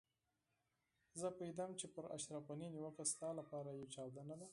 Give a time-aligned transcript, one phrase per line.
[1.19, 4.47] زه پوهېدم چې پر اشرف غني نيوکه ستا لپاره يوه چاودنه ده.